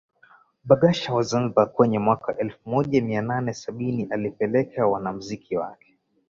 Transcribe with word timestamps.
Barghash 0.67 1.09
wa 1.09 1.23
Zanzibar 1.29 1.71
kwenye 1.71 1.99
mwaka 1.99 2.37
elfu 2.37 2.69
moja 2.69 3.01
mia 3.01 3.21
nane 3.21 3.53
sabini 3.53 4.03
alipeleka 4.11 4.87
wanamuziki 4.87 5.57
wake 5.57 5.97